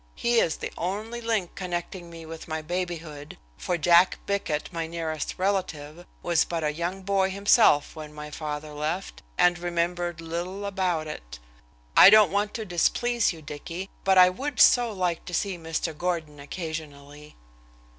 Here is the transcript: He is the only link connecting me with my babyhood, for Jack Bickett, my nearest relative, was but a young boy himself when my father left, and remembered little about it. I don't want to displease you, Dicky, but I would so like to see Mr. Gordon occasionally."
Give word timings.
He 0.15 0.39
is 0.39 0.57
the 0.57 0.73
only 0.79 1.21
link 1.21 1.53
connecting 1.53 2.09
me 2.09 2.25
with 2.25 2.47
my 2.47 2.63
babyhood, 2.63 3.37
for 3.55 3.77
Jack 3.77 4.17
Bickett, 4.25 4.73
my 4.73 4.87
nearest 4.87 5.35
relative, 5.37 6.07
was 6.23 6.43
but 6.43 6.63
a 6.63 6.73
young 6.73 7.03
boy 7.03 7.29
himself 7.29 7.95
when 7.95 8.11
my 8.11 8.31
father 8.31 8.73
left, 8.73 9.21
and 9.37 9.59
remembered 9.59 10.19
little 10.19 10.65
about 10.65 11.05
it. 11.05 11.37
I 11.95 12.09
don't 12.09 12.31
want 12.31 12.55
to 12.55 12.65
displease 12.65 13.31
you, 13.31 13.43
Dicky, 13.43 13.91
but 14.03 14.17
I 14.17 14.31
would 14.31 14.59
so 14.59 14.91
like 14.91 15.23
to 15.25 15.35
see 15.35 15.55
Mr. 15.55 15.95
Gordon 15.95 16.39
occasionally." 16.39 17.35